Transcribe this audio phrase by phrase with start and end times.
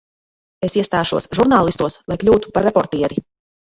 [0.67, 3.25] Es iestāšos žurnālistos, lai kļūtu par reportieri.